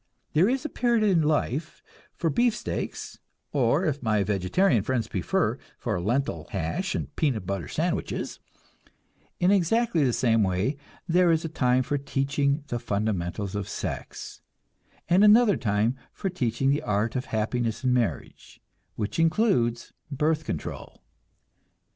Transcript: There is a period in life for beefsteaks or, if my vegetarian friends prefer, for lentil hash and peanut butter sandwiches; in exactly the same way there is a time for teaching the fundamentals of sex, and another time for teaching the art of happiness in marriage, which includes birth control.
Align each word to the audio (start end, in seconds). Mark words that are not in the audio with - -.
There 0.33 0.49
is 0.49 0.65
a 0.65 0.69
period 0.69 1.03
in 1.03 1.21
life 1.21 1.83
for 2.15 2.31
beefsteaks 2.31 3.19
or, 3.53 3.85
if 3.85 4.01
my 4.01 4.23
vegetarian 4.23 4.81
friends 4.81 5.07
prefer, 5.07 5.59
for 5.77 6.01
lentil 6.01 6.47
hash 6.49 6.95
and 6.95 7.15
peanut 7.15 7.45
butter 7.45 7.67
sandwiches; 7.67 8.39
in 9.39 9.51
exactly 9.51 10.03
the 10.03 10.11
same 10.11 10.41
way 10.41 10.75
there 11.07 11.31
is 11.31 11.45
a 11.45 11.49
time 11.49 11.83
for 11.83 11.99
teaching 11.99 12.63
the 12.69 12.79
fundamentals 12.79 13.53
of 13.53 13.69
sex, 13.69 14.41
and 15.07 15.23
another 15.23 15.55
time 15.55 15.95
for 16.11 16.31
teaching 16.31 16.71
the 16.71 16.81
art 16.81 17.15
of 17.15 17.25
happiness 17.25 17.83
in 17.83 17.93
marriage, 17.93 18.59
which 18.95 19.19
includes 19.19 19.93
birth 20.11 20.45
control. 20.45 21.01